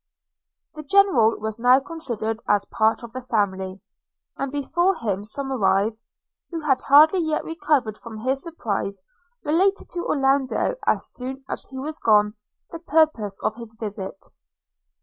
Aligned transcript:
The 0.73 0.81
General 0.81 1.39
was 1.39 1.59
now 1.59 1.79
considered 1.79 2.41
as 2.47 2.65
part 2.65 3.03
of 3.03 3.13
the 3.13 3.21
family; 3.21 3.81
and 4.35 4.51
before 4.51 4.95
him 4.95 5.21
Somerive, 5.23 5.99
who 6.49 6.61
had 6.61 6.81
hardly 6.81 7.19
yet 7.19 7.43
recovered 7.45 7.99
from 7.99 8.17
his 8.21 8.41
surprise, 8.41 9.03
related 9.43 9.89
to 9.91 10.03
Orlando, 10.07 10.73
as 10.87 11.05
soon 11.11 11.45
as 11.47 11.67
he 11.67 11.77
was 11.77 11.99
gone, 11.99 12.33
the 12.71 12.79
purport 12.79 13.33
of 13.43 13.57
his 13.57 13.75
visit. 13.79 14.19